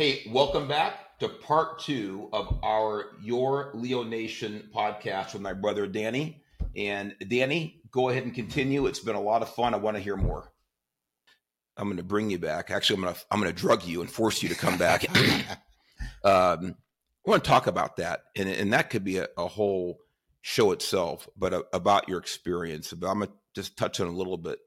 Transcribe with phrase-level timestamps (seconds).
[0.00, 5.86] Hey, welcome back to part two of our Your Leo Nation podcast with my brother
[5.86, 6.42] Danny.
[6.74, 8.86] And Danny, go ahead and continue.
[8.86, 9.74] It's been a lot of fun.
[9.74, 10.54] I want to hear more.
[11.76, 12.70] I'm going to bring you back.
[12.70, 15.04] Actually, I'm going to I'm going to drug you and force you to come back.
[16.24, 16.76] um,
[17.26, 19.98] I want to talk about that, and and that could be a, a whole
[20.40, 21.28] show itself.
[21.36, 24.60] But uh, about your experience, but I'm going to just touch on a little bit.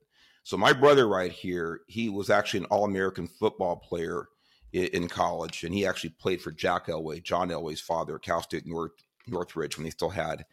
[0.44, 4.28] So my brother right here, he was actually an All American football player
[4.74, 8.92] in, college, and he actually played for Jack Elway, John Elway's father, Cal State North
[9.28, 10.46] Northridge, when they still had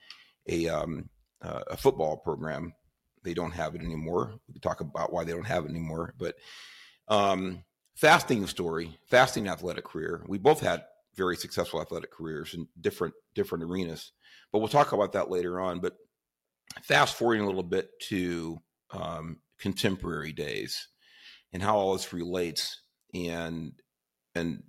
[0.47, 1.09] a um,
[1.43, 2.75] uh, a football program.
[3.23, 4.35] They don't have it anymore.
[4.53, 6.15] We talk about why they don't have it anymore.
[6.19, 6.37] But
[7.09, 7.65] um,
[7.97, 10.25] fasting story, fasting athletic career.
[10.27, 10.85] We both had
[11.17, 14.13] very successful athletic careers in different different arenas.
[14.53, 15.81] But we'll talk about that later on.
[15.81, 15.97] But
[16.83, 18.59] fast forwarding a little bit to
[18.91, 20.89] um, contemporary days
[21.53, 22.83] and how all this relates
[23.15, 23.73] and
[24.35, 24.63] and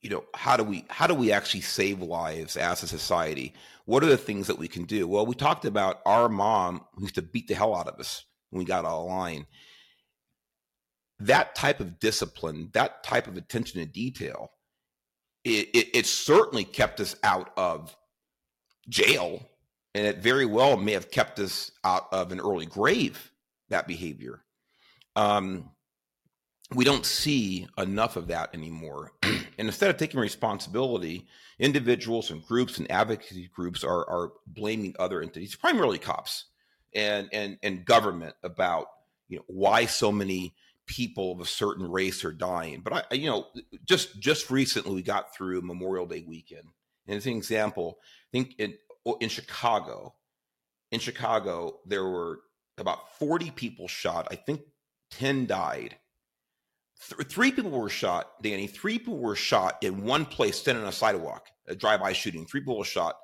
[0.00, 3.54] you know how do we how do we actually save lives as a society?
[3.84, 5.08] What are the things that we can do?
[5.08, 8.24] Well we talked about our mom who used to beat the hell out of us
[8.50, 9.46] when we got out of line.
[11.20, 14.52] That type of discipline that type of attention to detail
[15.44, 17.96] it, it, it certainly kept us out of
[18.88, 19.48] jail
[19.94, 23.32] and it very well may have kept us out of an early grave
[23.68, 24.44] that behavior.
[25.16, 25.70] Um,
[26.74, 29.12] we don't see enough of that anymore.
[29.22, 31.26] and instead of taking responsibility,
[31.58, 36.44] individuals and groups and advocacy groups are, are blaming other entities, primarily cops
[36.94, 38.86] and, and, and government about,
[39.28, 40.54] you know, why so many
[40.86, 42.80] people of a certain race are dying.
[42.80, 43.46] But I, you know,
[43.84, 46.68] just, just recently we got through Memorial Day weekend.
[47.06, 48.74] And as an example, I think in,
[49.06, 50.14] oh, in Chicago,
[50.90, 52.40] in Chicago, there were
[52.76, 54.28] about 40 people shot.
[54.30, 54.60] I think
[55.10, 55.96] 10 died
[57.06, 58.66] Th- three people were shot, Danny.
[58.66, 62.46] Three people were shot in one place, standing on a sidewalk, a drive-by shooting.
[62.46, 63.16] Three people were shot.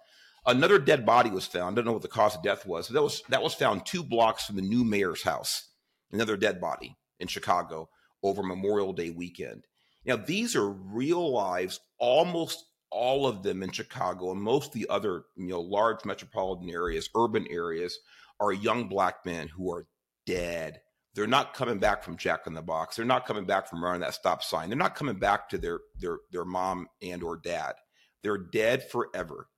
[0.46, 1.74] Another dead body was found.
[1.74, 2.88] I don't know what the cause of death was.
[2.88, 5.70] That was that was found two blocks from the new mayor's house.
[6.12, 7.88] Another dead body in Chicago
[8.22, 9.66] over Memorial Day weekend.
[10.04, 11.80] Now these are real lives.
[11.98, 16.68] Almost all of them in Chicago and most of the other you know large metropolitan
[16.68, 17.98] areas, urban areas,
[18.38, 19.86] are young black men who are
[20.26, 20.80] dead
[21.14, 22.96] they're not coming back from Jack in the Box.
[22.96, 24.68] They're not coming back from running that stop sign.
[24.68, 27.74] They're not coming back to their their their mom and or dad.
[28.22, 29.48] They're dead forever.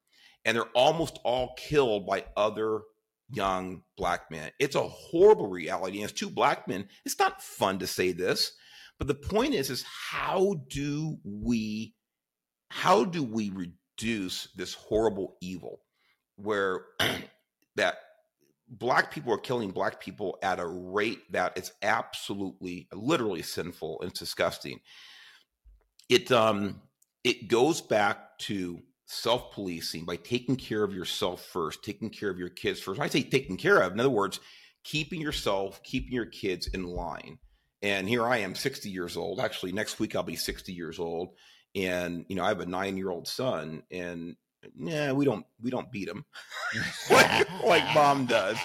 [0.45, 2.83] And they're almost all killed by other
[3.31, 4.50] young black men.
[4.61, 5.99] It's a horrible reality.
[5.99, 8.53] And as two black men, it's not fun to say this,
[8.99, 11.95] but the point is is how do we
[12.69, 15.81] how do we reduce this horrible evil
[16.37, 16.83] where
[17.77, 17.97] that
[18.69, 24.12] black people are killing black people at a rate that is absolutely literally sinful and
[24.12, 24.81] disgusting.
[26.09, 26.82] It um
[27.25, 32.49] it goes back to self-policing by taking care of yourself first taking care of your
[32.49, 33.00] kids first.
[33.00, 34.41] I say taking care of in other words
[34.83, 37.38] keeping yourself keeping your kids in line.
[37.83, 39.41] And here i am 60 years old.
[39.41, 41.34] Actually next week i'll be 60 years old.
[41.77, 44.37] And you know i have a nine year old son and
[44.77, 46.25] yeah, we don't we don't beat them
[47.11, 48.59] like, like mom does.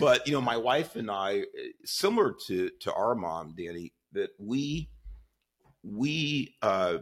[0.00, 1.44] But you know, my wife and I,
[1.84, 4.90] similar to to our mom, Danny, that we
[5.82, 6.98] we uh,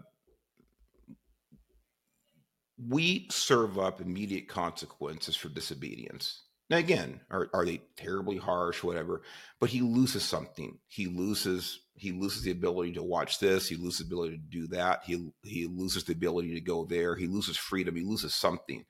[2.89, 6.43] we serve up immediate consequences for disobedience.
[6.71, 9.23] Now, again, are, are they terribly harsh, whatever?
[9.61, 10.79] But he loses something.
[10.89, 13.69] He loses he loses the ability to watch this.
[13.69, 15.03] He loses the ability to do that.
[15.05, 17.15] He he loses the ability to go there.
[17.15, 17.97] He loses freedom.
[17.97, 18.85] He loses something.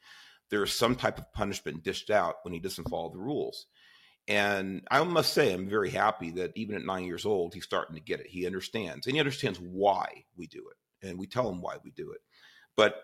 [0.51, 3.67] There is some type of punishment dished out when he doesn't follow the rules.
[4.29, 7.97] And I must say, I'm very happy that even at nine years old, he's starting
[7.97, 8.29] to get it.
[8.29, 11.91] He understands, and he understands why we do it, and we tell him why we
[11.91, 12.21] do it.
[12.77, 13.03] But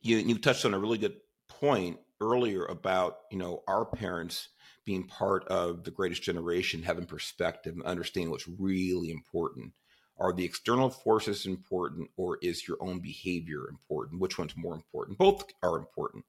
[0.00, 1.16] you you touched on a really good
[1.48, 4.48] point earlier about you know our parents
[4.84, 9.72] being part of the greatest generation, having perspective, and understanding what's really important.
[10.18, 14.20] Are the external forces important, or is your own behavior important?
[14.20, 15.18] Which one's more important?
[15.18, 16.24] Both are important.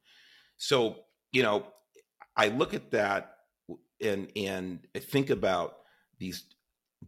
[0.58, 0.98] So,
[1.32, 1.68] you know,
[2.36, 3.38] I look at that
[4.02, 5.78] and and think about
[6.18, 6.46] these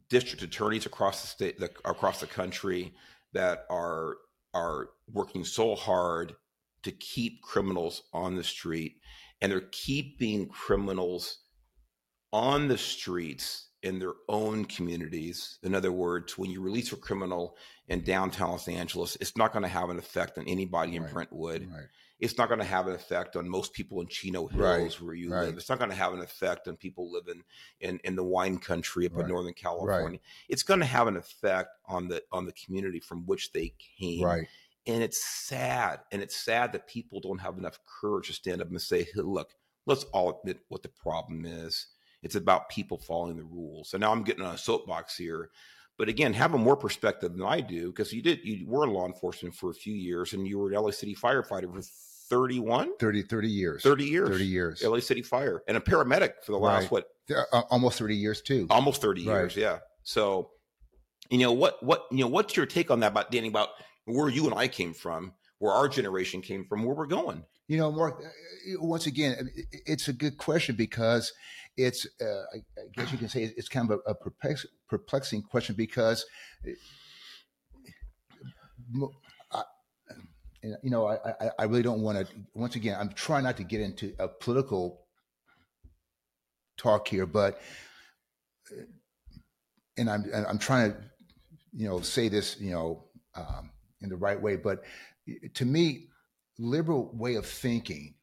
[0.10, 2.94] district attorneys across the state, the, across the country
[3.34, 4.18] that are
[4.54, 6.36] are working so hard
[6.84, 8.98] to keep criminals on the street
[9.42, 11.40] and they're keeping criminals
[12.36, 15.58] on the streets in their own communities.
[15.64, 17.56] In other words, when you release a criminal
[17.88, 21.14] in downtown Los Angeles, it's not going to have an effect on anybody in Right.
[21.14, 21.70] Brentwood.
[21.72, 21.86] Right.
[22.20, 24.60] It's not going to have an effect on most people in Chino Hills
[25.00, 25.02] Right.
[25.02, 25.56] where you live.
[25.58, 27.42] It's not going to have an effect on people living
[27.80, 30.20] in, in the wine country up in Northern California.
[30.50, 34.24] It's going to have an effect on the on the community from which they came
[34.26, 34.48] Right.
[34.88, 38.70] and it's sad and it's sad that people don't have enough courage to stand up
[38.70, 39.54] and say hey, look
[39.86, 41.88] let's all admit what the problem is
[42.25, 45.50] it's about people following the rules and now i'm getting on a soapbox here
[45.98, 49.06] but again having more perspective than i do because you did you were in law
[49.06, 51.81] enforcement for a few years and you were an la city firefighter for
[52.30, 53.83] 31 30, 30 years.
[53.83, 54.83] 30 years 30 years.
[54.83, 56.92] la city fire and a paramedic for the last Right.
[56.92, 57.06] what
[57.54, 58.66] Uh, almost 30 years too.
[58.69, 59.39] almost 30 Right.
[59.42, 60.50] years yeah so
[61.30, 63.69] you know what what you know what's your take on that about danny about
[64.06, 67.78] where you and i came from where our generation came from where we're going You
[67.80, 68.30] know, Mark, uh,
[68.80, 71.33] once again, I mean, it- it's a good question because
[71.77, 75.44] it's, uh, I, I guess you can say it's kind of a, a perplex, perplexing
[75.44, 76.25] question because,
[76.66, 76.72] uh,
[79.51, 79.63] I,
[80.81, 83.81] you know, I, I, really don't want to, once again, I'm trying not to get
[83.81, 85.06] into a political
[86.77, 87.60] talk here, but,
[88.71, 88.83] uh,
[89.98, 90.98] and I'm, and I'm trying to,
[91.74, 93.06] you know, say this, you know,
[93.36, 93.69] um,
[94.01, 94.83] in the right way, but
[95.56, 96.07] to me,
[96.57, 98.16] liberal way of thinking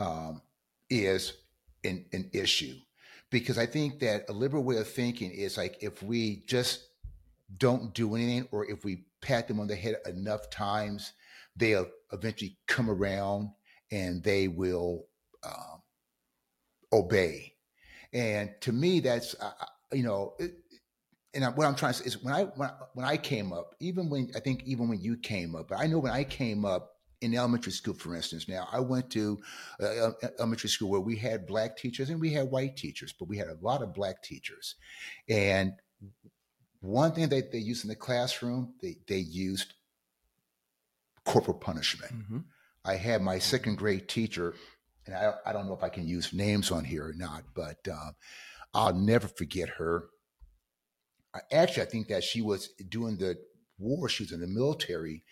[0.00, 0.42] um,
[0.90, 1.32] is
[1.84, 2.74] an, an issue
[3.30, 6.88] because I think that a liberal way of thinking is like if we just
[7.56, 11.12] don't do anything or if we pat them on the head enough times,
[11.56, 13.50] they'll eventually come around
[13.90, 15.06] and they will
[15.44, 15.82] um,
[16.92, 17.54] obey.
[18.12, 19.52] And to me, that's uh,
[19.92, 20.54] you know, it,
[21.34, 23.74] and what I'm trying to say is when I when I, when I came up,
[23.80, 26.97] even when I think even when you came up, I know when I came up
[27.20, 28.48] in elementary school, for instance.
[28.48, 29.38] Now I went to
[29.80, 33.38] uh, elementary school where we had black teachers and we had white teachers, but we
[33.38, 34.76] had a lot of black teachers.
[35.28, 35.72] And
[36.80, 39.74] one thing that they used in the classroom, they they used
[41.24, 42.12] corporal punishment.
[42.84, 44.54] I had my second grade teacher,
[45.06, 47.86] and I, I don't know if I can use names on here or not, but
[47.90, 48.14] um,
[48.72, 50.08] I'll never forget her.
[51.34, 53.36] I, actually, I think that she was doing the
[53.78, 54.08] war.
[54.08, 55.24] She was in the military.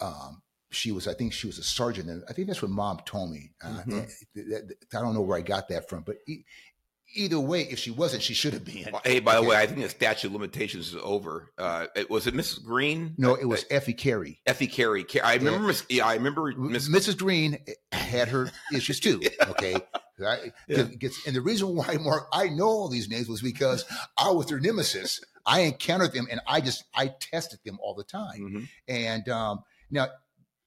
[0.00, 3.00] Um, she was, I think, she was a sergeant, and I think that's what Mom
[3.06, 3.52] told me.
[3.62, 4.10] Uh, Mhm.
[4.34, 6.44] that- I don't know where I got that from, but e-
[7.14, 8.86] either way, if she wasn't, she should have been.
[9.02, 12.26] Hey by the way i think the statute of limitations is over uh it, was
[12.26, 14.42] it mrs green No, it was Effie Carey.
[14.46, 17.16] effie carey i remember miss yeah i remember miss Mrs.
[17.16, 17.58] Green
[17.92, 19.22] had her issues too.
[19.48, 19.74] Okay.
[20.20, 20.82] I, Yeah.
[20.82, 23.84] gets- and the reason why, Mark, I know all these names was because
[24.18, 25.20] I was their nemesis.
[25.46, 28.40] I encountered them and I just, I tested them all the time.
[28.40, 28.68] Mhm.
[28.88, 29.60] And um,
[29.92, 30.08] now,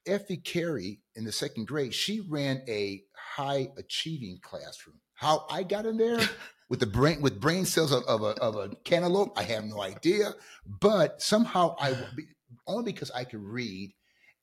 [0.07, 5.00] Effie Carey in the second grade, she ran a high achieving classroom.
[5.13, 6.19] How I got in there
[6.69, 9.81] with the brain with brain cells of, of, a, of a cantaloupe, I have no
[9.81, 10.33] idea.
[10.65, 11.95] But somehow I
[12.68, 13.94] only because I could read,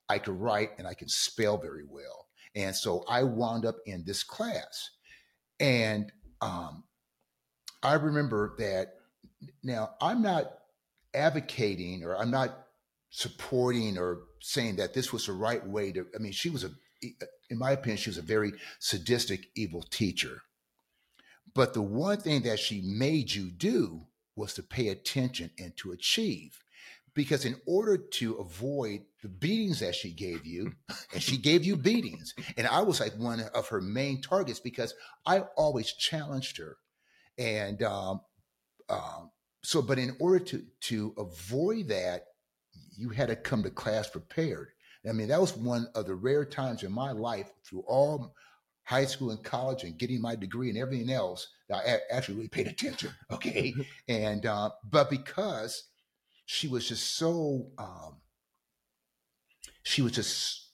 [0.09, 2.27] I could write, and I can spell very well.
[2.55, 4.91] And so I wound up in this class.
[5.61, 6.85] And um,
[7.83, 8.95] I remember that
[9.63, 10.59] now I'm not
[11.15, 12.68] advocating or I'm not
[13.11, 16.71] supporting or saying that this was the right way to, I mean, she was a,
[17.51, 20.43] in my opinion, she was a very sadistic, evil teacher.
[21.55, 24.07] But the one thing that she made you do
[24.37, 26.63] was to pay attention and to achieve.
[27.15, 30.75] Because in order to avoid the beatings that she gave you,
[31.13, 34.95] and she gave you beatings, and I was like one of her main targets because
[35.27, 36.77] I always challenged her.
[37.37, 38.21] And um,
[38.89, 39.31] um,
[39.65, 42.28] so, but in order to to avoid that,
[42.99, 44.69] you had to come to class prepared.
[45.09, 48.35] I mean, that was one of the rare times in my life through all
[48.83, 52.49] high school and college and getting my degree and everything else that I actually really
[52.49, 53.11] paid attention.
[53.31, 53.75] Okay.
[54.09, 55.85] and, uh, but because
[56.47, 58.17] she was just so, um,
[59.83, 60.71] she was just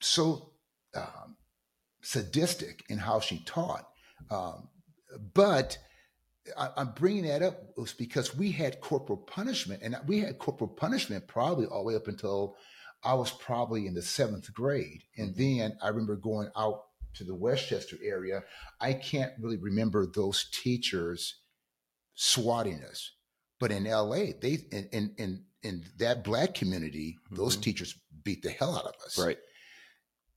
[0.00, 0.50] so
[0.94, 1.36] um,
[2.02, 3.86] sadistic in how she taught.
[4.30, 4.68] Um,
[5.32, 5.78] but
[6.58, 10.68] I, I'm bringing that up was because we had corporal punishment, and we had corporal
[10.68, 12.56] punishment probably all the way up until
[13.04, 15.02] I was probably in the seventh grade.
[15.16, 16.84] And then I remember going out
[17.14, 18.42] to the Westchester area.
[18.80, 21.36] I can't really remember those teachers
[22.14, 23.12] swatting us,
[23.60, 27.62] but in LA, they in in in, in that black community, those Mhm.
[27.62, 27.94] teachers
[28.24, 29.18] beat the hell out of us.
[29.18, 29.38] right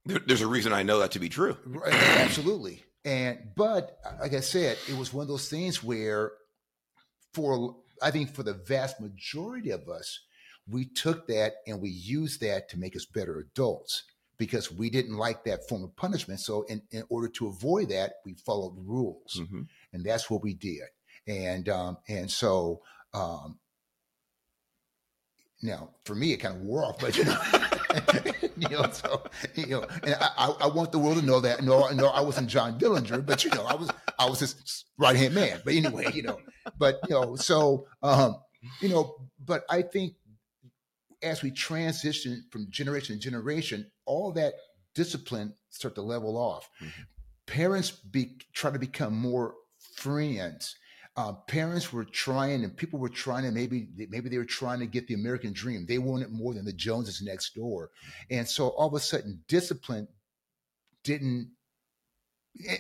[0.05, 2.83] there, there's a reason i know that to be true Right, absolutely.
[3.05, 6.31] And but like I said, it was one of those things where
[7.33, 10.19] for I think for the vast majority of us,
[10.67, 14.03] we took that and we used that to make us better adults
[14.37, 16.39] because we didn't like that form of punishment.
[16.41, 19.39] So in, in order to avoid that, we followed rules.
[19.39, 19.67] Mhm.
[19.93, 20.81] And that's what we did.
[21.27, 22.81] and um, and so
[23.13, 23.59] um,
[25.61, 27.37] now for me it kind of wore off, but you know.
[28.57, 29.23] you know, so
[29.55, 31.63] you know, and I, I want the world to know that.
[31.63, 35.15] No, no, I wasn't John Dillinger, but you know, I was I was his right
[35.15, 35.61] hand man.
[35.63, 36.39] But anyway, you know,
[36.77, 38.37] but you know, so um,
[38.81, 40.13] you know, but I think
[41.21, 44.53] as we transition from generation to generation, all that
[44.93, 46.69] discipline start to level off.
[46.81, 47.01] Mm-hmm.
[47.47, 49.55] Parents be try to become more
[49.95, 50.75] friends
[51.17, 54.85] uh, parents were trying and people were trying to maybe maybe they were trying to
[54.85, 55.85] get the American dream.
[55.85, 57.91] They wanted more than the Joneses next door,
[58.29, 60.07] and so all of a sudden, discipline
[61.03, 61.51] didn't.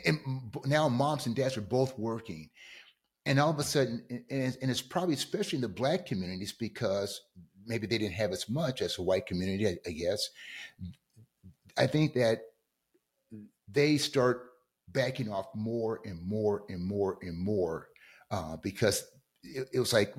[0.05, 0.19] And
[0.65, 2.49] now moms and dads are both working,
[3.25, 7.21] and all of a sudden, and it's probably especially in the black communities because
[7.65, 10.29] maybe they didn't have as much as a white community, I guess.
[11.77, 12.39] I think that
[13.69, 14.51] they start
[14.89, 17.89] backing off more and more and more and more
[18.31, 19.05] uh, because
[19.43, 20.13] it, it, was like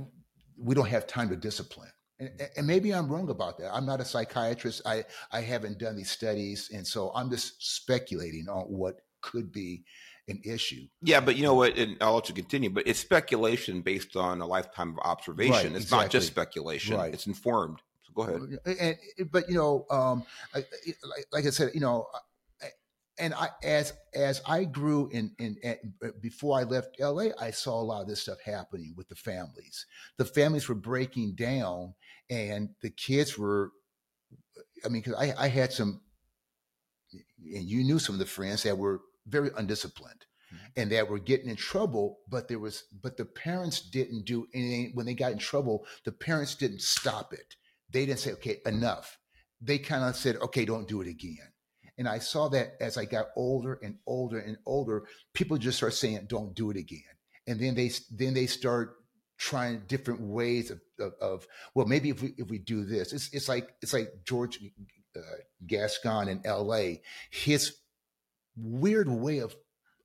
[0.59, 1.91] we don't have time to discipline.
[2.19, 3.75] And, and, maybe I'm wrong about that.
[3.75, 4.83] I'm not a psychiatrist.
[4.87, 6.71] I, I haven't done these studies.
[6.73, 9.85] And so I'm just speculating on what could be
[10.29, 10.87] an issue.
[11.03, 11.77] Yeah, but you know what?
[11.77, 12.71] And I'll let you continue.
[12.71, 15.53] But it's speculation based on a lifetime of observation.
[15.53, 16.05] Right, it's exactly.
[16.05, 16.97] not just speculation.
[16.97, 17.13] Right.
[17.13, 17.81] It's informed.
[18.03, 18.97] So go ahead.
[19.19, 20.69] And but you know, um, like,
[21.33, 22.07] like I said, you know,
[23.19, 27.81] and I as as I grew in, in, in before I left LA, I saw
[27.81, 29.87] a lot of this stuff happening with the families.
[30.19, 31.95] The families were breaking down,
[32.31, 33.73] and the kids were.
[34.85, 36.03] I mean, because I, I had some,
[37.13, 40.81] and you knew some of the friends that were very undisciplined, mm-hmm.
[40.81, 42.19] and that were getting in trouble.
[42.29, 45.87] But there was, but the parents didn't do anything when they got in trouble.
[46.05, 47.57] The parents didn't stop it.
[47.91, 49.19] They didn't say, "Okay, enough."
[49.63, 51.53] They kind of said, "Okay, don't do it again."
[51.99, 55.95] And I saw that as I got older and older and older, people just start
[55.95, 57.03] saying, "Don't do it again."
[57.47, 58.97] And then they then they start
[59.39, 63.33] trying different ways of, of, of well, maybe if we if we do this, it's
[63.33, 64.59] it's like it's like George
[65.17, 65.21] uh,
[65.67, 67.03] Gascon in L.A.
[67.31, 67.77] His
[68.57, 69.55] weird way of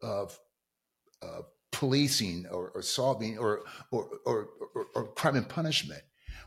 [0.02, 0.40] of
[1.72, 6.04] policing or, or solving or or, or or, or crime and punishment.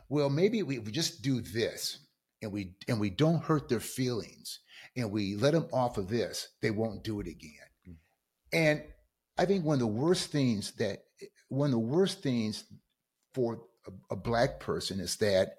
[0.08, 1.98] Well, maybe we, we just do this
[2.42, 4.60] and we and we don't hurt their feelings
[4.96, 7.50] and we let them off of this, they won't do it again.
[7.88, 7.92] Mm-hmm.
[8.52, 8.82] And
[9.36, 11.04] I think one of the worst things that
[11.48, 12.64] one of the worst things
[13.32, 15.56] for a, a black person is that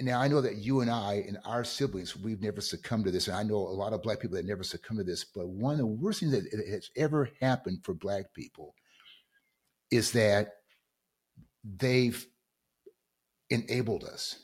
[0.00, 3.28] now I know that you and I and our siblings, we've never succumbed to this.
[3.28, 5.24] And I know a lot of black people that never succumbed to this.
[5.24, 8.74] But one of the worst things that has ever happened for black people
[9.90, 10.54] is that
[11.64, 12.26] they've
[13.50, 14.36] enabled us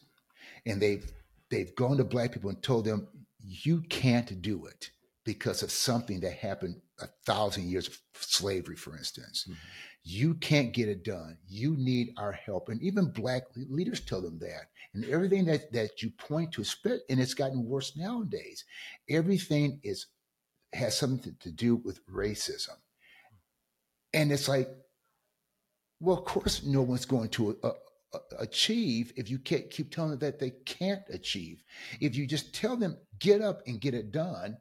[0.66, 1.10] and they've
[1.50, 3.08] they've gone to black people and told them
[3.48, 4.90] you can't do it
[5.24, 9.44] because of something that happened a thousand years of slavery, for instance.
[9.44, 9.58] Mm-hmm.
[10.04, 11.38] You can't get it done.
[11.48, 12.68] You need our help.
[12.68, 14.70] And even black leaders tell them that.
[14.94, 16.64] And everything that, that you point to,
[17.10, 18.64] and it's gotten worse nowadays,
[19.08, 20.06] everything is
[20.74, 22.76] has something to do with racism.
[24.12, 24.68] And it's like,
[26.00, 27.70] well, of course, no one's going to uh,
[28.38, 31.62] achieve if you can't keep telling them that they can't achieve.
[32.00, 34.56] If you just tell them, get up and get it done.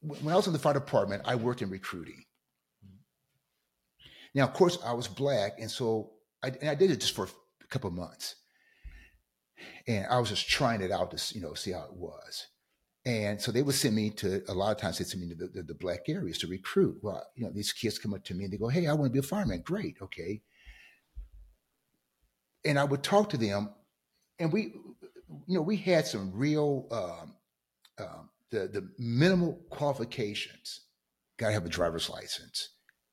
[0.00, 2.24] when I was in the fire department, I worked in recruiting.
[4.34, 7.24] Now, of course, I was black, and so I, and I did it just for
[7.24, 8.36] a couple months,
[9.88, 12.46] and I was just trying it out to you know see how it was.
[13.06, 15.36] And so they would send me to a lot of times they send me to
[15.36, 16.98] the, the, the, black areas to recruit.
[17.02, 19.04] Well, you know, these kids come up to me and they go, Hey, I want
[19.04, 19.62] to be a fireman.
[19.64, 19.96] Great.
[20.02, 20.42] Okay.
[22.64, 23.70] And I would talk to them
[24.40, 24.74] and we,
[25.46, 27.36] you know, we had some real, um,
[28.04, 30.80] um, the, the minimal qualifications.
[31.38, 32.70] Got to have a driver's license.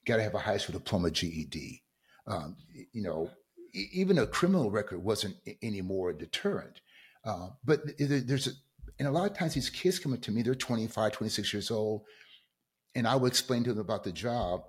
[0.07, 1.83] Got to have a high school diploma GED.
[2.25, 2.57] Um,
[2.93, 3.29] you know,
[3.73, 6.81] even a criminal record wasn't anymore a deterrent.
[7.23, 8.51] Uh, but there's a,
[8.99, 11.71] and a lot of times these kids come up to me, they're 25, 26 years
[11.71, 12.03] old,
[12.95, 14.63] and I would explain to them about the job.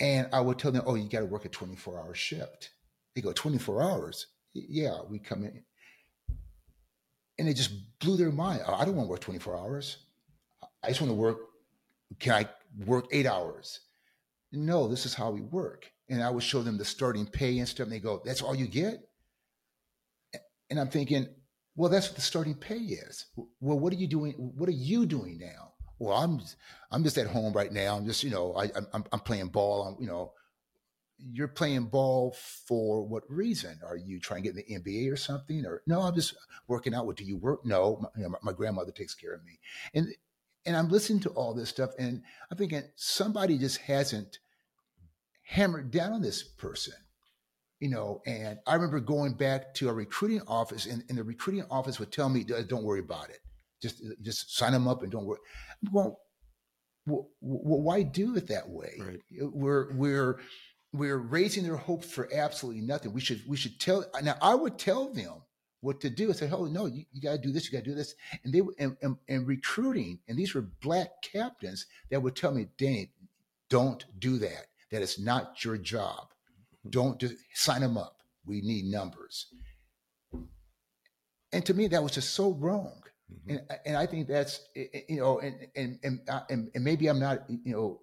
[0.00, 2.70] And I would tell them, oh, you got to work a 24 hour shift.
[3.14, 4.26] They go, 24 hours?
[4.54, 5.64] Yeah, we come in.
[7.38, 8.62] And it just blew their mind.
[8.66, 9.98] Oh, I don't want to work 24 hours.
[10.82, 11.38] I just want to work.
[12.20, 12.48] Can I
[12.86, 13.80] work eight hours?
[14.52, 15.90] No, this is how we work.
[16.08, 17.84] And I would show them the starting pay and stuff.
[17.84, 19.00] And they go, that's all you get?
[20.70, 21.28] And I'm thinking,
[21.78, 23.26] well, that's what the starting pay is.
[23.60, 24.32] Well, what are you doing?
[24.32, 25.74] What are you doing now?
[26.00, 26.40] Well, I'm
[26.90, 27.96] I'm just at home right now.
[27.96, 29.84] I'm just you know I I'm, I'm playing ball.
[29.84, 30.32] I'm you know
[31.18, 32.34] you're playing ball
[32.66, 33.78] for what reason?
[33.86, 35.64] Are you trying to get in the NBA or something?
[35.64, 36.34] Or no, I'm just
[36.66, 37.06] working out.
[37.06, 37.64] What do you work?
[37.64, 39.60] No, my, you know, my, grandmother takes care of me,
[39.94, 40.08] and
[40.66, 44.40] and I'm listening to all this stuff, and I'm thinking somebody just hasn't
[45.44, 46.94] hammered down on this person,
[47.80, 48.22] you know.
[48.26, 52.12] And I remember going back to a recruiting office, and, and the recruiting office would
[52.12, 53.40] tell me, "Don't worry about it.
[53.82, 55.40] Just just sign them up and don't worry."
[55.92, 56.20] Well,
[57.06, 58.94] well, why do it that way?
[59.00, 59.20] Right.
[59.30, 60.40] We're we're
[60.92, 63.12] we're raising their hopes for absolutely nothing.
[63.12, 64.36] We should we should tell now.
[64.40, 65.42] I would tell them
[65.80, 66.30] what to do.
[66.30, 67.66] I said, "Oh no, you, you got to do this.
[67.66, 71.10] You got to do this." And they and, and, and, recruiting, and these were black
[71.22, 73.12] captains that would tell me, "Danny,
[73.68, 74.66] don't do that.
[74.90, 76.32] That is not your job.
[76.88, 78.16] Don't do, sign them up.
[78.44, 79.46] We need numbers."
[81.52, 83.00] And to me, that was just so wrong.
[83.32, 83.50] Mm-hmm.
[83.50, 87.44] And, and I think that's you know, and and and and, and maybe I'm not
[87.48, 88.00] you know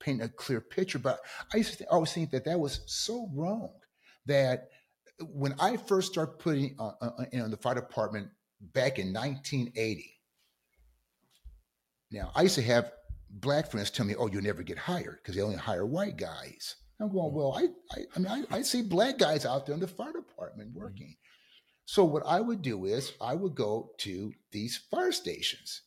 [0.00, 1.20] painting a clear picture, but
[1.52, 3.72] I used to always think that that was so wrong
[4.26, 4.68] that
[5.20, 8.28] when I first started putting uh, uh, in the fire department
[8.60, 10.18] back in 1980.
[12.10, 12.92] Now I used to have
[13.28, 16.76] black friends tell me, "Oh, you'll never get hired because they only hire white guys."
[17.02, 17.34] I'm going.
[17.34, 20.12] "Well, I I, I mean, I, I see black guys out there in the fire
[20.12, 21.16] department working."
[21.84, 25.82] So what I would do is I would go to these fire stations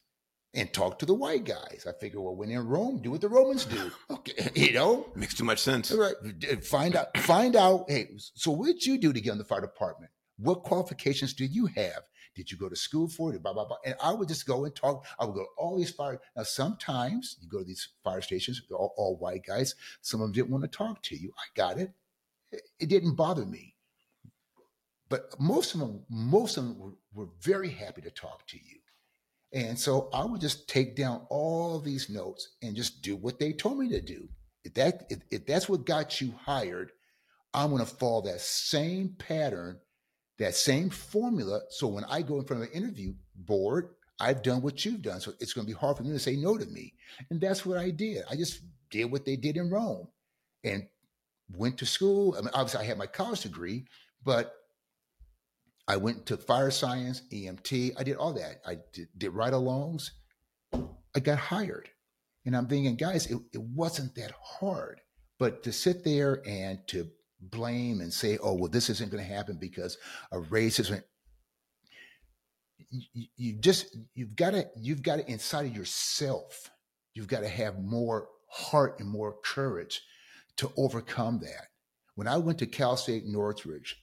[0.54, 1.86] and talk to the white guys.
[1.88, 3.92] I figure, well, when in Rome, do what the Romans do.
[4.10, 5.92] Okay, you know, makes too much sense.
[5.92, 6.64] Right.
[6.64, 7.18] Find out.
[7.18, 7.86] Find out.
[7.90, 10.12] Hey, so what did you do to get in the fire department?
[10.38, 12.04] What qualifications do you have?
[12.36, 13.42] Did you go to school for it?
[13.42, 13.78] Blah blah blah.
[13.86, 15.06] And I would just go and talk.
[15.20, 16.20] I would go to all these fire.
[16.36, 19.76] Now sometimes you go to these fire stations, all, all white guys.
[20.02, 21.32] Some of them didn't want to talk to you.
[21.38, 21.94] I got it.
[22.80, 23.76] It didn't bother me
[25.10, 28.80] but most of them, most of them were, were very happy to talk to you.
[29.54, 33.54] And so I would just take down all these notes and just do what they
[33.54, 34.28] told me to do.
[34.64, 36.92] If that if, if that's what got you hired,
[37.54, 39.80] I'm going to follow that same pattern,
[40.40, 41.62] that same formula.
[41.70, 43.90] So when I go in front of an interview board,
[44.20, 45.20] I've done what you've done.
[45.20, 46.94] So it's going to be hard for them to say no to me.
[47.30, 48.24] And that's what I did.
[48.30, 50.08] I just did what they did in Rome
[50.64, 50.88] and
[51.54, 52.36] went to school.
[52.38, 53.86] I mean, obviously I had my college degree,
[54.24, 54.54] but
[55.88, 57.94] I went to fire science, EMT.
[57.98, 58.62] I did all that.
[58.66, 60.12] I did, did ride alongs.
[60.74, 61.90] I got hired.
[62.46, 65.02] And I'm thinking, guys, it, it wasn't that hard.
[65.38, 69.34] But to sit there and to blame and say, oh, well, this isn't going to
[69.34, 69.98] happen because
[70.32, 71.04] of racism.
[72.90, 76.70] You, you just you've got to you've got to inside of yourself
[77.14, 80.02] you've got to have more heart and more courage
[80.58, 81.68] to overcome that
[82.16, 83.98] when i went to cal state northridge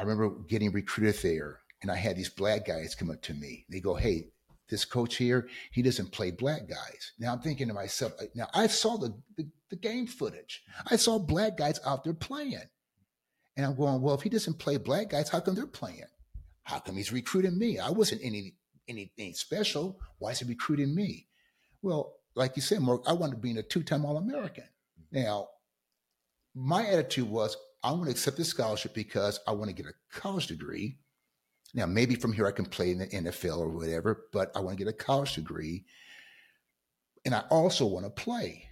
[0.00, 3.66] I remember getting recruited there, and I had these black guys come up to me.
[3.68, 4.30] They go, "Hey,
[4.70, 8.48] this coach here, he doesn't play black guys." Now I'm thinking to myself, uh, now
[8.54, 10.62] I saw the, the, the game footage.
[10.90, 12.68] I saw black guys out there playing,
[13.56, 16.04] and I'm going, "Well, if he doesn't play black guys, how come they're playing?
[16.62, 17.78] How come he's recruiting me?
[17.78, 18.54] I wasn't any
[18.88, 19.98] anything special.
[20.18, 21.26] Why is he recruiting me?"
[21.82, 24.64] Well, like you said, Mark, I wanted to be a two-time All-American.
[25.10, 25.48] Now,
[26.54, 30.18] my attitude was I'm going to accept this scholarship because I want to get a
[30.18, 30.98] college degree.
[31.74, 34.76] Now, maybe from here I can play in the NFL or whatever, but I want
[34.76, 35.84] to get a college degree.
[37.24, 38.68] And I also want to play.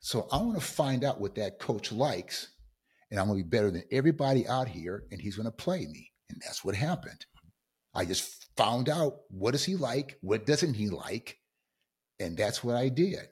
[0.00, 2.48] So I want to find out what that coach likes.
[3.10, 5.04] And I'm going to be better than everybody out here.
[5.10, 6.10] And he's going to play me.
[6.30, 7.26] And that's what happened.
[7.94, 10.18] I just found out what does he like?
[10.20, 11.38] What doesn't he like?
[12.18, 13.28] And that's what I did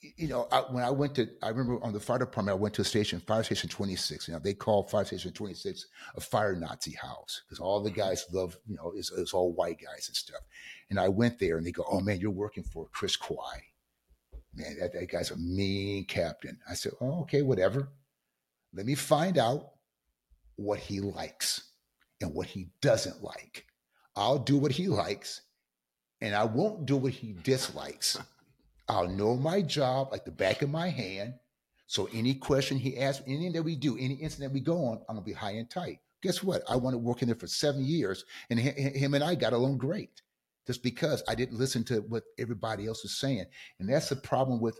[0.00, 2.74] you know, I, when I went to, I remember on the fire department, I went
[2.74, 4.28] to a station, fire station 26.
[4.28, 8.26] You know, they call fire station 26 a fire Nazi house because all the guys
[8.32, 10.42] love, you know, it's, it's all white guys and stuff.
[10.90, 13.62] And I went there and they go, oh man, you're working for Chris Kwai.
[14.54, 16.58] Man, that, that guy's a mean captain.
[16.70, 17.88] I said, oh, okay, whatever.
[18.74, 19.70] Let me find out
[20.56, 21.70] what he likes
[22.20, 23.66] and what he doesn't like.
[24.14, 25.42] I'll do what he likes
[26.20, 28.18] and I won't do what he dislikes.
[28.88, 31.34] I'll know my job like the back of my hand.
[31.86, 35.16] So any question he asks, anything that we do, any incident we go on, I'm
[35.16, 36.00] gonna be high and tight.
[36.22, 36.62] Guess what?
[36.68, 39.78] I want to work in there for seven years, and him and I got along
[39.78, 40.22] great,
[40.66, 43.46] just because I didn't listen to what everybody else was saying.
[43.78, 44.78] And that's the problem with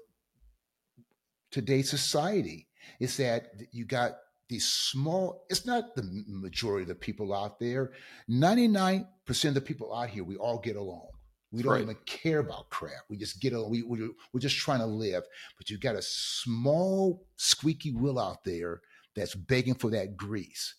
[1.51, 2.67] today's society
[2.99, 4.13] is that you got
[4.49, 5.45] these small.
[5.51, 7.93] It's not the majority of the people out there.
[8.27, 11.09] Ninety nine percent of the people out here, we all get along.
[11.57, 11.83] We don't right.
[11.83, 13.05] even care about crap.
[13.09, 13.71] We just get on.
[13.71, 15.25] We, we we're just trying to live.
[15.57, 18.83] But you've got a small squeaky wheel out there
[19.15, 20.75] that's begging for that grease,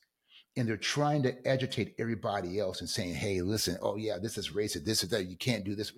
[0.56, 3.78] and they're trying to agitate everybody else and saying, "Hey, listen.
[3.82, 4.86] Oh yeah, this is racist.
[4.86, 5.26] This is that.
[5.26, 5.92] You can't do this."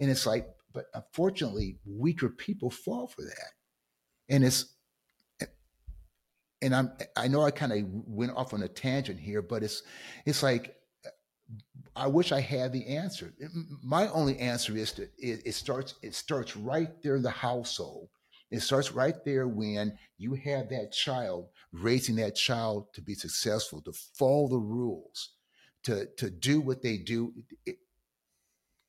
[0.00, 3.52] And it's like, but unfortunately, weaker people fall for that,
[4.28, 4.72] and it's.
[6.62, 6.90] And I'm.
[7.16, 9.84] I know I kind of went off on a tangent here, but it's.
[10.24, 10.74] It's like
[11.96, 13.32] I wish I had the answer.
[13.82, 18.10] My only answer is to it, it starts it starts right there in the household.
[18.50, 23.80] It starts right there when you have that child raising that child to be successful,
[23.82, 25.30] to follow the rules,
[25.84, 27.32] to to do what they do.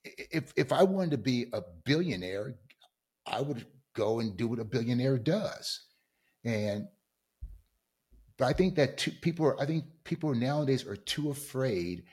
[0.04, 2.56] If if I wanted to be a billionaire,
[3.26, 5.86] I would go and do what a billionaire does.
[6.44, 6.88] And
[8.38, 12.04] but I think that people are I think people nowadays are too afraid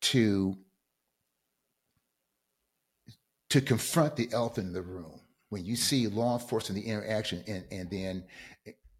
[0.00, 0.56] to
[3.50, 7.64] to confront the elephant in the room when you see law enforcement the interaction and
[7.70, 8.24] and then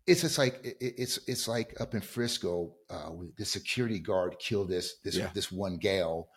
[0.09, 4.97] it's just like it's it's like up in Frisco, uh, the security guard killed this
[5.05, 5.29] this yeah.
[5.35, 6.31] this one gal.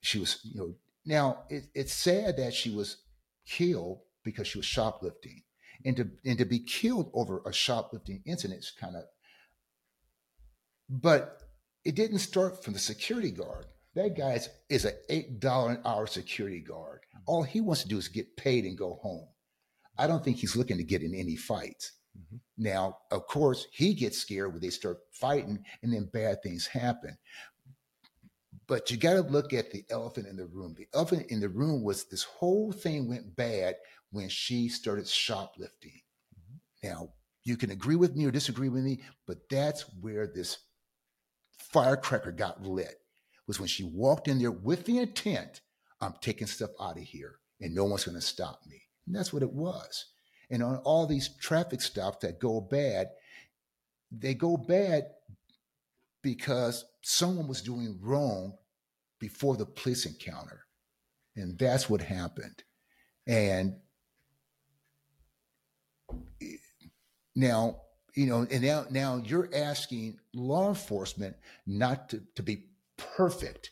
[0.00, 3.02] She was you know now it, it's sad that she was
[3.46, 5.42] killed because she was shoplifting,
[5.84, 9.04] and to and to be killed over a shoplifting incident is kind of.
[10.88, 11.42] But
[11.84, 13.66] it didn't start from the security guard.
[13.94, 17.00] That guy is, is an eight dollar an hour security guard.
[17.26, 19.26] All he wants to do is get paid and go home.
[19.98, 21.92] I don't think he's looking to get in any fights.
[22.18, 22.36] Mm-hmm.
[22.58, 27.16] Now, of course, he gets scared when they start fighting, and then bad things happen.
[28.66, 30.74] But you got to look at the elephant in the room.
[30.76, 33.74] The elephant in the room was this whole thing went bad
[34.12, 36.00] when she started shoplifting.
[36.38, 36.88] Mm-hmm.
[36.88, 37.08] Now,
[37.44, 40.58] you can agree with me or disagree with me, but that's where this
[41.58, 42.99] firecracker got lit
[43.50, 45.60] was when she walked in there with the intent,
[46.00, 48.80] I'm taking stuff out of here and no one's going to stop me.
[49.06, 50.06] And that's what it was.
[50.50, 53.08] And on all these traffic stops that go bad,
[54.12, 55.06] they go bad
[56.22, 58.56] because someone was doing wrong
[59.18, 60.66] before the police encounter.
[61.34, 62.62] And that's what happened.
[63.26, 63.78] And
[67.34, 67.80] now,
[68.14, 71.34] you know, and now now you're asking law enforcement
[71.66, 72.69] not to, to be
[73.16, 73.70] perfect.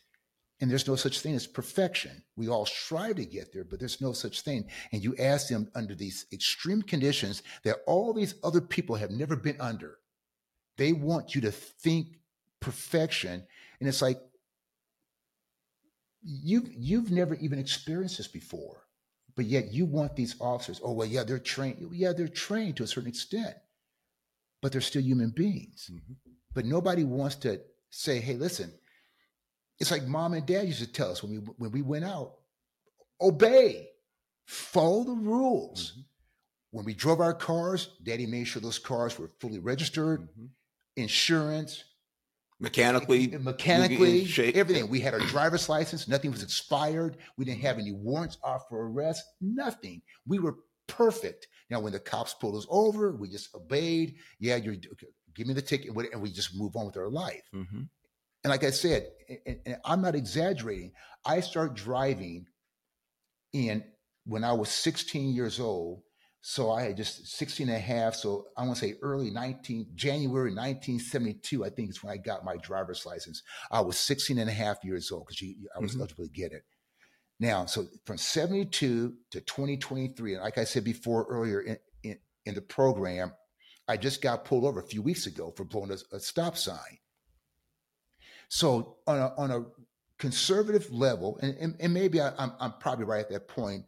[0.61, 2.21] And there's no such thing as perfection.
[2.35, 4.65] We all strive to get there, but there's no such thing.
[4.91, 9.37] And you ask them under these extreme conditions that all these other people have never
[9.37, 9.99] been under.
[10.77, 12.17] They want you to think
[12.59, 13.45] perfection.
[13.79, 14.19] And it's like,
[16.21, 18.85] you've, you've never even experienced this before,
[19.37, 20.81] but yet you want these officers.
[20.83, 21.89] Oh, well, yeah, they're trained.
[21.93, 23.55] Yeah, they're trained to a certain extent,
[24.61, 25.89] but they're still human beings.
[25.89, 26.13] Mm-hmm.
[26.53, 28.73] But nobody wants to say, hey, listen,
[29.79, 32.33] it's like mom and dad used to tell us when we when we went out,
[33.21, 33.89] obey,
[34.45, 35.91] follow the rules.
[35.91, 36.01] Mm-hmm.
[36.71, 40.45] When we drove our cars, daddy made sure those cars were fully registered, mm-hmm.
[40.97, 41.83] insurance,
[42.59, 44.87] mechanically, mechanically, everything.
[44.87, 46.07] We had our driver's license.
[46.07, 47.17] Nothing was expired.
[47.37, 49.23] We didn't have any warrants off for arrest.
[49.41, 50.01] Nothing.
[50.27, 51.47] We were perfect.
[51.69, 54.15] Now, when the cops pulled us over, we just obeyed.
[54.39, 54.75] Yeah, you're
[55.35, 57.43] give me the ticket, and we just move on with our life.
[57.55, 57.83] Mm-hmm.
[58.43, 59.07] And like I said,
[59.45, 60.93] and, and I'm not exaggerating,
[61.25, 62.45] I start driving
[63.53, 63.83] in
[64.25, 66.01] when I was 16 years old.
[66.41, 68.15] So I had just 16 and a half.
[68.15, 72.45] So I want to say early 19, January 1972, I think is when I got
[72.45, 73.43] my driver's license.
[73.71, 75.43] I was 16 and a half years old because
[75.75, 76.01] I was mm-hmm.
[76.01, 76.63] eligible to get it.
[77.41, 82.55] Now, so from 72 to 2023, and like I said before earlier in, in, in
[82.55, 83.33] the program,
[83.87, 86.99] I just got pulled over a few weeks ago for blowing a, a stop sign.
[88.49, 89.65] So on a, on a
[90.17, 93.85] conservative level, and, and, and maybe I, I'm, I'm probably right at that point,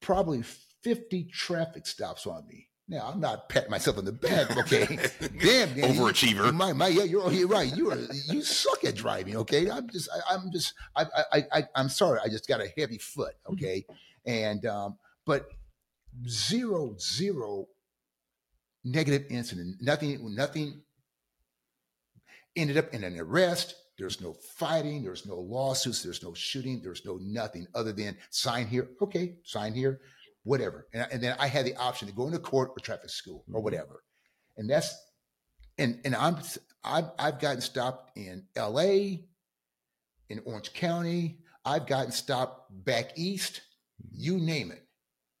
[0.00, 2.68] probably 50 traffic stops on me.
[2.88, 4.84] Now I'm not patting myself on the back, okay?
[5.20, 6.52] Damn, man, overachiever.
[6.52, 7.74] my, my, yeah, you're, you're right.
[7.74, 9.70] You are, you suck at driving, okay?
[9.70, 12.18] I'm just, I, am just, I, I, I, I'm sorry.
[12.22, 13.52] I just got a heavy foot, mm-hmm.
[13.54, 13.86] okay?
[14.26, 15.46] And, um, but
[16.26, 17.68] zero, zero
[18.84, 19.76] negative incident.
[19.80, 20.82] Nothing, nothing
[22.56, 23.76] ended up in an arrest.
[24.00, 25.04] There's no fighting.
[25.04, 26.02] There's no lawsuits.
[26.02, 26.80] There's no shooting.
[26.82, 28.88] There's no nothing other than sign here.
[29.02, 30.00] Okay, sign here,
[30.42, 30.86] whatever.
[30.94, 33.56] And, and then I had the option to go into court or traffic school or
[33.56, 33.64] mm-hmm.
[33.64, 34.02] whatever.
[34.56, 34.96] And that's,
[35.76, 36.38] and, and I'm,
[36.82, 39.18] I've, I've gotten stopped in LA,
[40.30, 41.40] in Orange County.
[41.66, 43.60] I've gotten stopped back east,
[44.02, 44.16] mm-hmm.
[44.18, 44.82] you name it.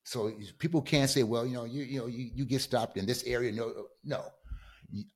[0.04, 3.06] So people can't say, well, you know, you, you know, you, you get stopped in
[3.06, 3.52] this area.
[3.52, 3.72] No,
[4.04, 4.24] no,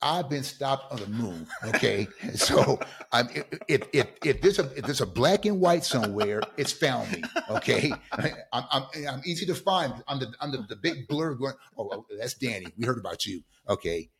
[0.01, 1.47] I've been stopped on the moon.
[1.65, 2.79] Okay, so
[3.13, 3.29] I'm,
[3.69, 7.23] if, if if there's a if there's a black and white somewhere, it's found me.
[7.51, 9.95] Okay, I'm I'm, I'm easy to find.
[10.07, 11.55] I'm the I'm the, the big blur going.
[11.77, 12.67] Oh, oh, that's Danny.
[12.77, 13.43] We heard about you.
[13.69, 14.11] Okay,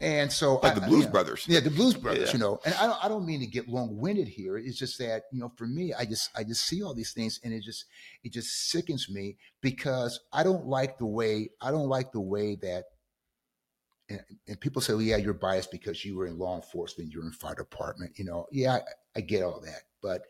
[0.00, 1.44] and so like I, the Blues you know, Brothers.
[1.48, 2.28] Yeah, the Blues Brothers.
[2.28, 2.32] Yeah.
[2.34, 4.56] You know, and I don't I don't mean to get long winded here.
[4.56, 7.40] It's just that you know, for me, I just I just see all these things,
[7.42, 7.84] and it just
[8.22, 12.54] it just sickens me because I don't like the way I don't like the way
[12.62, 12.84] that
[14.08, 17.24] and, and, people say, well, yeah, you're biased because you were in law enforcement, you're
[17.24, 18.18] in fire department.
[18.18, 18.80] You know, yeah, I,
[19.16, 19.82] I get all that.
[20.02, 20.22] But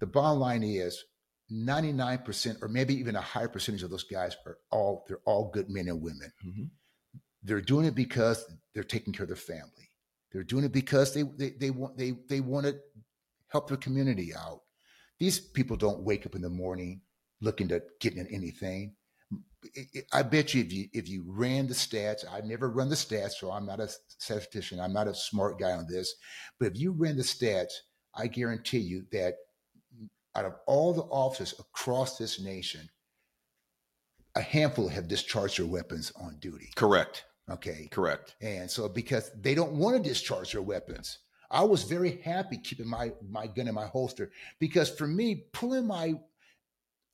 [0.00, 1.04] the bottom line is
[1.50, 5.68] 99% or maybe even a higher percentage of those guys are all they're all good
[5.68, 6.32] men and women.
[6.44, 6.70] Mhm.
[7.42, 9.90] They're doing it because they're taking care of their family.
[10.32, 12.78] They're doing it because they they, they want they they want to
[13.48, 14.62] help their community out.
[15.18, 17.02] These people don't wake up in the morning
[17.40, 18.94] looking to get in anything.
[20.12, 23.32] I- bet you if you if you ran the stats, I've never run the stats,
[23.32, 24.80] so I'm not a statistician.
[24.80, 26.14] I'm not a smart guy on this.
[26.58, 27.72] But if you ran the stats,
[28.14, 29.36] I guarantee you that
[30.34, 32.88] out of all the officers across this nation,
[34.34, 36.70] a handful have discharged their weapons on duty.
[36.74, 37.24] Correct.
[37.50, 37.88] Okay.
[37.90, 38.36] Correct.
[38.40, 41.18] And so because they don't want to discharge their weapons.
[41.50, 45.86] I was very happy keeping my my gun in my holster because for me, pulling
[45.86, 46.14] my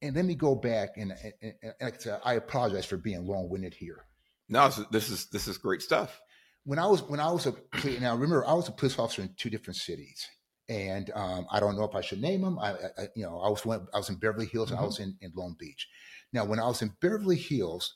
[0.03, 1.93] and let me go back and, and, and,
[2.25, 4.05] I apologize for being long-winded here.
[4.49, 6.21] No, this is- this is great stuff.
[6.65, 7.55] When I was when I was a
[8.01, 10.27] now remember I was a police officer in two different cities,
[10.69, 12.59] and um, I don't know if I should name them.
[12.59, 14.71] I, I you know I was one, I was in Beverly Hills.
[14.71, 15.89] and I was in, in Long Beach.
[16.33, 17.95] Now when I was in Beverly Hills,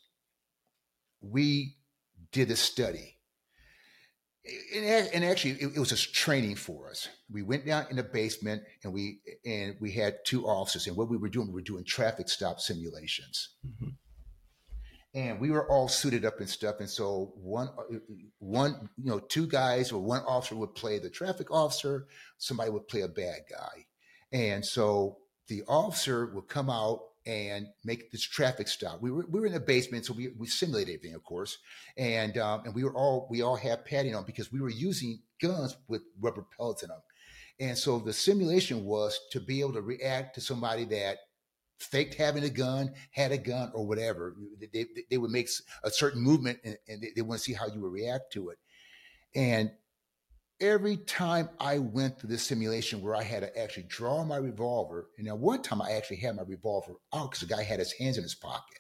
[1.21, 1.77] we
[2.33, 3.12] did a study.
[4.75, 7.09] And, actually, it, was just training for us.
[7.31, 10.89] We went down in the basement, and we and we had two officers.
[10.89, 13.95] And what we were doing, we were doing traffic stop simulations Mhm.
[15.15, 16.81] and we were all suited up and stuff.
[16.81, 17.69] And so one,
[18.39, 22.89] one, you know, two guys or one officer would play the traffic officer, somebody would
[22.89, 23.87] play a bad guy,
[24.33, 29.01] and so the officer would come out and make this traffic stop.
[29.01, 31.59] We were we were in the basement, so we we simulated everything, of course,
[31.97, 35.21] and um, and we were all we all had padding on because we were using
[35.41, 37.03] guns with rubber pellets in them.
[37.61, 41.19] And so the simulation was to be able to react to somebody that
[41.79, 44.35] faked having a gun, had a gun, or whatever.
[44.59, 45.49] They, they, they would make
[45.85, 48.51] a certain movement and, and they, they want to see how you would react to
[48.51, 48.59] it.
[49.35, 49.71] And
[50.63, 55.09] every time I went through this simulation where I had to actually draw my revolver,
[55.19, 57.93] and now one time I actually had my revolver out because the guy had his
[57.93, 58.79] hands in his pocket.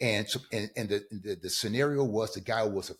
[0.00, 2.94] And so, and, and the, the, the scenario was the guy was, a,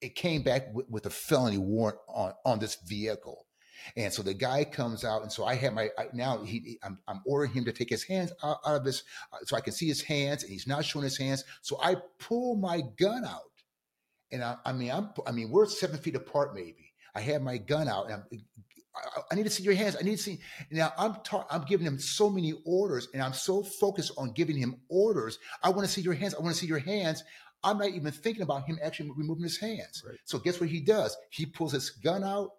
[0.00, 3.46] it came back with, with a felony warrant on, on this vehicle.
[3.96, 6.98] And so the guy comes out, and so I have my I, now he I'm,
[7.06, 9.74] I'm ordering him to take his hands out, out of his uh, so I can
[9.74, 11.44] see his hands, and he's not showing his hands.
[11.60, 13.42] So I pull my gun out,
[14.32, 16.83] and I, I mean I'm I mean we're seven feet apart maybe.
[17.14, 18.24] I have my gun out, and I'm,
[18.96, 19.96] I, I need to see your hands.
[19.98, 20.40] I need to see.
[20.70, 24.56] Now I'm ta- I'm giving him so many orders, and I'm so focused on giving
[24.56, 25.38] him orders.
[25.62, 26.34] I want to see your hands.
[26.34, 27.24] I want to see your hands.
[27.62, 30.02] I'm not even thinking about him actually removing his hands.
[30.06, 30.18] Right.
[30.24, 31.16] So guess what he does?
[31.30, 32.50] He pulls his gun out.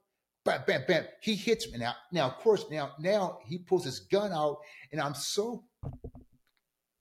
[0.46, 1.06] Bam, bam, bam.
[1.22, 1.96] He hits me now.
[2.12, 4.58] Now, of course, now now he pulls his gun out,
[4.92, 5.64] and I'm so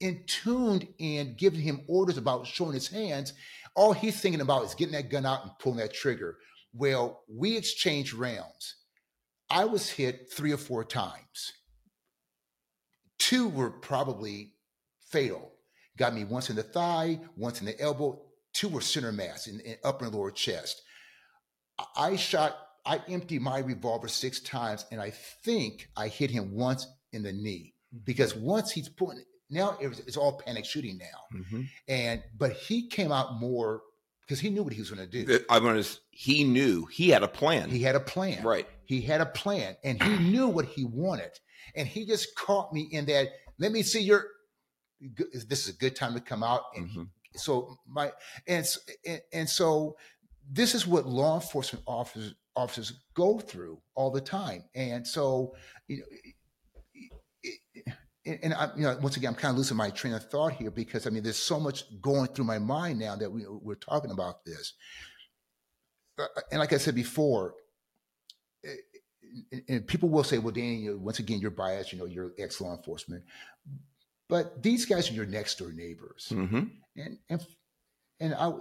[0.01, 3.33] in tuned and giving him orders about showing his hands.
[3.75, 6.37] All he's thinking about is getting that gun out and pulling that trigger.
[6.75, 8.77] Well, we exchanged rounds.
[9.49, 11.53] I was hit three or four times.
[13.19, 14.55] Two were probably
[15.11, 15.53] fatal.
[15.97, 18.21] Got me once in the thigh, once in the elbow.
[18.53, 20.83] Two were center mass in, in upper and lower chest.
[21.97, 25.11] I- shot, I emptied my revolver six times, and I
[25.45, 30.17] think I hit him once in the knee because once he's pulling, now it's, it's
[30.17, 31.39] all panic shooting now.
[31.39, 31.69] Mhm.
[31.89, 33.83] And but he came out more
[34.27, 35.39] because he knew what he was going to do.
[35.51, 35.99] I want to.
[36.11, 37.71] He knew he had a plan.
[37.71, 38.43] He had a plan.
[38.43, 38.67] right.
[38.87, 41.31] He had a plan and he knew what he wanted.
[41.75, 44.27] And he just caught me in that, let me see your,
[45.01, 46.63] this is a good time to come out.
[46.77, 47.09] And Mhm.
[47.35, 48.13] so my,
[48.47, 48.67] and,
[49.07, 49.97] and, and so
[50.51, 54.65] this is what law enforcement officers, officers go through all the time.
[54.75, 55.55] And so,
[55.89, 56.05] you know,
[57.87, 57.95] and,
[58.27, 60.71] and I, you know, once again, I'm kind of losing my train of thought here
[60.71, 64.11] because I mean, there's so much going through my mind now that we, we're talking
[64.11, 64.73] about this.
[66.19, 67.55] Uh, And like I said before,
[69.53, 71.93] and, and people will say, "Well, Danny, once again, you're biased.
[71.93, 73.25] You know, you're ex law enforcement."
[74.29, 76.71] But these guys are your next door neighbors, Mhm.
[76.97, 77.47] and and
[78.21, 78.53] and I,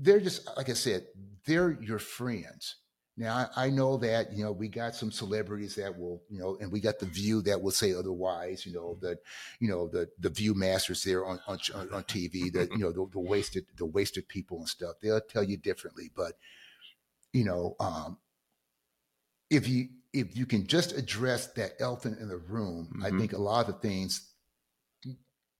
[0.00, 1.06] they're just like I said,
[1.44, 2.76] they're your friends.
[3.16, 6.56] Now I, I know that you know we got some celebrities that will you know,
[6.60, 8.64] and we got the View that will say otherwise.
[8.64, 9.18] You know that
[9.60, 13.06] you know the the View masters there on on, on TV that you know the,
[13.12, 14.96] the wasted the wasted people and stuff.
[15.02, 16.38] They'll tell you differently, but
[17.32, 18.18] you know um,
[19.50, 23.18] if you if you can just address that elephant in the room, I Mhm.
[23.18, 24.28] think a lot of the things.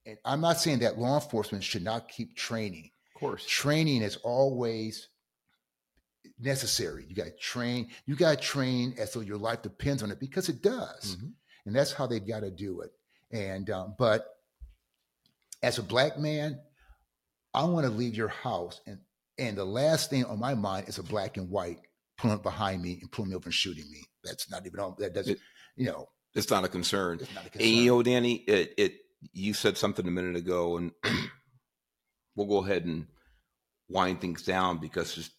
[0.05, 3.45] And I'm not saying that law enforcement should not keep training Of course.
[3.47, 5.07] training is always
[6.39, 7.05] necessary.
[7.07, 7.89] You got to train.
[8.05, 11.33] You got to train as though your life depends on it because it does, Mhm.
[11.65, 12.91] and that's how they've got to do it.
[13.31, 14.27] And um, but
[15.61, 16.59] as a black man,
[17.53, 18.99] I want to leave your house, and
[19.37, 21.79] and the last thing on my mind is a black and white
[22.17, 24.03] pulling up behind me and pulling me over and shooting me.
[24.23, 24.95] That's not even on.
[24.99, 25.33] That doesn't.
[25.33, 25.41] It-
[25.75, 27.17] you know, it's not a concern.
[27.19, 28.93] it's not a And you know, Danny, it, it
[29.31, 30.91] you said something a minute ago, and
[32.35, 33.07] we'll go ahead and
[33.89, 35.31] wind things down because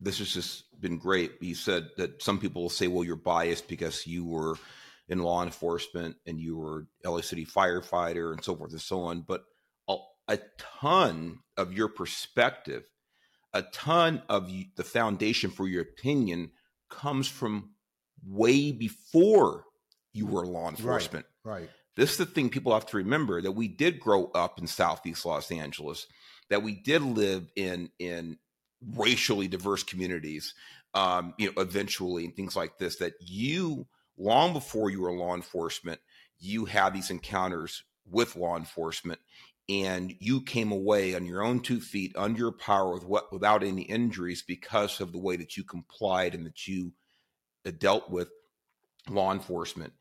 [0.00, 1.32] this has just been great.
[1.40, 4.56] You said that some people will say, "Well, you're biased because you were
[5.08, 9.22] in law enforcement and you were LA City firefighter and so forth and so on."
[9.22, 9.44] But
[9.88, 9.96] a,
[10.28, 12.84] a ton of your perspective,
[13.52, 16.52] a ton of you, the foundation for your opinion
[16.88, 17.70] comes from
[18.26, 19.64] way before
[20.12, 21.70] you were law enforcement right.
[21.96, 25.24] this is the thing people have to remember that we did grow up in southeast
[25.24, 26.06] los angeles
[26.50, 28.36] that we did live in in
[28.94, 30.54] racially diverse communities
[30.94, 35.34] um you know eventually and things like this that you long before you were law
[35.34, 36.00] enforcement
[36.38, 39.20] you had these encounters with law enforcement
[39.70, 43.62] and you came away on your own two feet under your power with what without
[43.62, 46.92] any injuries because of the way that you complied and that you
[47.64, 48.28] uh, dealt with
[49.08, 49.92] law enforcement.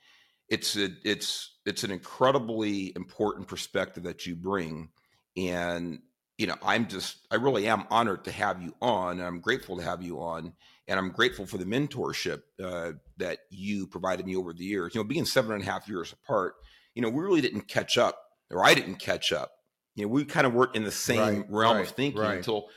[0.50, 4.90] It's a, it's it's an incredibly important perspective that you bring
[5.38, 6.00] and
[6.40, 9.78] you know i'm just i really am honored to have you on and i'm grateful
[9.78, 10.54] to have you on
[10.88, 14.96] and i'm grateful for the mentorship uh, that you provided me over the years.
[14.96, 16.56] You know being seven and a half years apart
[16.96, 18.18] you know we really didn't catch up
[18.50, 19.52] or i didn't catch up.
[19.96, 22.38] You know we kind of weren't in the same Right, realm right, of thinking right.
[22.38, 22.68] until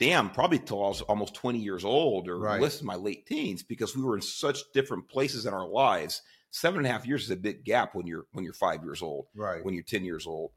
[0.00, 3.62] damn probably till i was almost 20 years old or less in my late teens
[3.62, 6.22] because we were in such different places in our lives.
[6.50, 9.00] Seven and a half years is a big gap when you're when you're five years
[9.00, 9.64] old Right.
[9.64, 10.50] when you're 10 years old.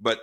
[0.00, 0.18] But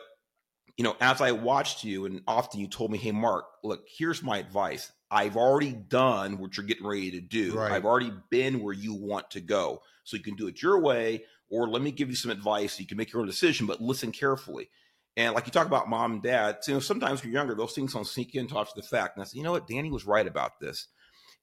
[0.77, 4.23] you know as i watched you and often you told me hey mark look here's
[4.23, 4.91] my advice.
[5.09, 7.57] I've already done what you're getting ready to do.
[7.57, 7.71] Right.
[7.71, 9.81] i've already been where you want to go.
[10.03, 12.73] So you can do it your way or let me give you some advice.
[12.73, 14.69] So you can make your own decision but listen carefully.
[15.15, 17.73] And like you talk about mom and dad you know sometimes when you're younger those
[17.73, 19.17] things don't sink in after the fact.
[19.17, 19.67] And i said you know what?
[19.67, 20.87] Danny was right about this.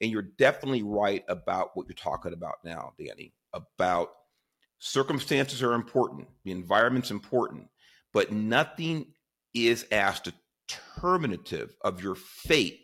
[0.00, 4.10] And you're definitely right about what you're talking about now danny about
[4.78, 6.28] circumstances are important.
[6.44, 7.68] The environment's important.
[8.12, 9.06] But nothing
[9.54, 12.80] is as determinative of your fate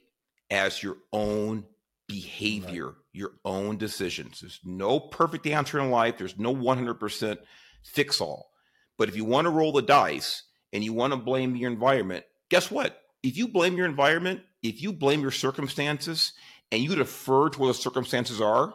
[0.51, 1.65] as your own
[2.09, 4.41] behavior your own decisions.
[4.41, 6.19] There's no perfect answer in life.
[6.19, 7.39] There's no 100%
[7.83, 8.51] fix all
[8.99, 12.25] but if you want to roll the dice and you want to blame your environment
[12.51, 13.01] guess what?
[13.23, 16.35] If you blame your environment if you blame your circumstances
[16.71, 18.75] and you defer to what the circumstances are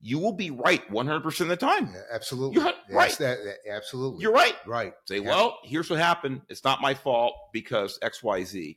[0.00, 2.62] you will be right 100% of the time Yeah, absolutely.
[2.62, 3.18] You're right.
[3.18, 4.22] That, that- absolutely.
[4.22, 4.92] you're right right.
[5.06, 5.28] say Yeah.
[5.28, 8.76] well here's what happened it's not my fault because xyz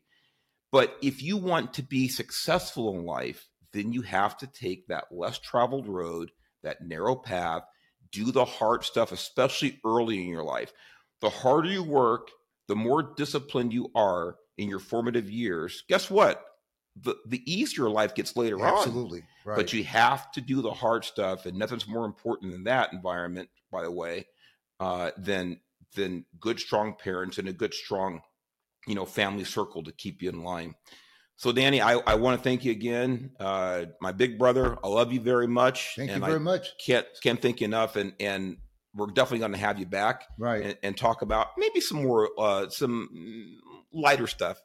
[0.71, 5.05] but if you want to be successful in life then you have to take that
[5.11, 6.31] less traveled road
[6.63, 7.63] that narrow path
[8.11, 10.73] do the hard stuff especially early in your life
[11.21, 12.29] the harder you work
[12.67, 16.43] the more disciplined you are in your formative years guess what
[16.99, 19.23] the, the easier life gets later on Absolutely.
[19.45, 19.55] Right.
[19.55, 23.49] but you have to do the hard stuff and nothing's more important than that environment
[23.71, 24.27] by the way
[24.79, 25.59] uh, than
[25.95, 28.21] than good strong parents and a good strong
[28.87, 30.73] you know family circle to keep you in line
[31.35, 35.11] so danny i, I want to thank you again uh, my big brother i love
[35.13, 36.69] you very much Thank you very i much.
[36.85, 38.57] can't can't thank you enough and and
[38.93, 40.63] we're definitely going to have you back Right.
[40.65, 43.57] and, and talk about maybe some more uh, some
[43.93, 44.61] lighter stuff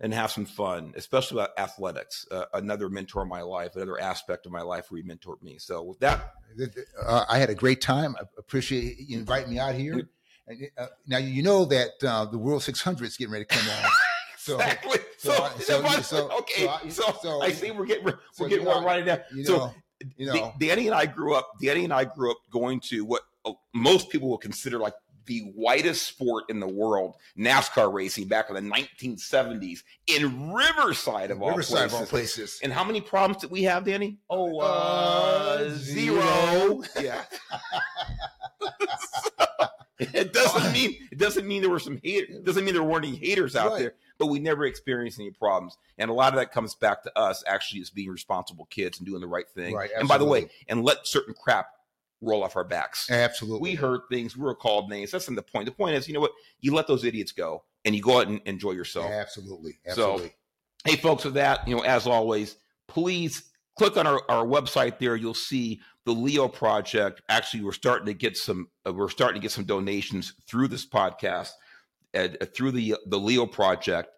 [0.00, 2.26] and have some fun, especially about athletics.
[2.30, 5.58] Uh, another mentor in my life, another aspect of my life where he mentored me.
[5.58, 6.34] So with that,
[7.06, 8.14] Uh, I had a great time.
[8.18, 10.08] I appreciate you inviting me out here.
[10.46, 13.68] And, uh, now you know that uh, the World 600 is getting ready to come
[13.68, 13.90] on.
[14.38, 14.98] So, exactly.
[15.18, 16.66] so So, I- so by so- okay.
[16.88, 19.18] so I- so- I see we're getting we're, getting know, one right now.
[19.34, 19.72] you so
[20.16, 21.50] you know, Danny and I grew up.
[21.60, 24.94] Danny and I grew up going to what uh, most people will consider like
[25.26, 31.42] the whitest sport in the world, NASCAR racing, back in the 1970s in Riverside of
[31.42, 31.74] all places.
[31.74, 32.60] of all places.
[32.62, 34.18] And how many problems did we have, Danny?
[34.30, 36.82] Oh, uh, Uh, zero.
[36.82, 36.84] zero.
[37.00, 37.22] Yeah.
[39.98, 42.36] it doesn't mean it doesn't mean there were some haters.
[42.36, 43.78] It doesn't mean there weren't any haters out Right.
[43.80, 45.76] there, but we never experienced any problems.
[45.98, 49.06] And a lot of that comes back to us actually as being responsible kids and
[49.06, 49.74] doing the right thing.
[49.74, 51.68] Right, and by the way, and let certain crap
[52.20, 53.10] roll off our backs.
[53.10, 53.70] Absolutely.
[53.70, 54.36] We heard things.
[54.36, 55.10] We were called names.
[55.10, 55.66] That's not the point.
[55.66, 56.32] The point is, you know what?
[56.60, 59.10] You let those idiots go, and you go out and enjoy yourself.
[59.10, 59.78] Absolutely.
[59.84, 60.32] So- Absolutely.
[60.84, 65.16] Hey, folks, with that, you know, as always, please click on our, our website there.
[65.16, 67.22] You'll see the Leo Project.
[67.28, 68.68] Actually, we're starting to get some.
[68.86, 71.50] Uh, we're starting to get some donations through this podcast,
[72.14, 74.10] and uh, through the the Leo Project.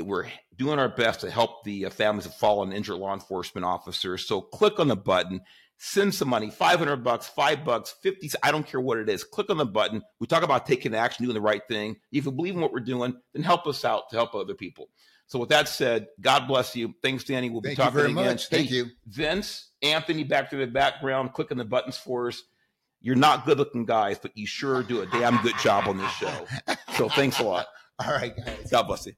[0.00, 0.26] We're
[0.56, 4.26] doing our best to help the uh, families of fallen and injured law enforcement officers.
[4.26, 5.40] So click on the button,
[5.78, 8.30] send some money, five hundred bucks, five bucks, fifty.
[8.42, 9.24] I don't care what it is.
[9.24, 10.02] Click on the button.
[10.20, 11.96] We talk about taking action, doing the right thing.
[12.12, 14.88] If you believe in what we're doing, then help us out to help other people.
[15.26, 16.94] So with that said, God bless you.
[17.02, 17.48] Thanks, Danny.
[17.48, 18.26] We'll be Thank you talking very again.
[18.26, 18.48] much.
[18.48, 18.86] Thank Hey, you.
[19.06, 22.42] Vince, Anthony, back to the background, clicking the buttons for us.
[23.00, 26.10] You're not good looking guys, but you sure do a damn good job on this
[26.12, 26.46] show.
[26.96, 27.66] So thanks a lot.
[28.04, 28.68] All right, guys.
[28.70, 29.14] God bless you.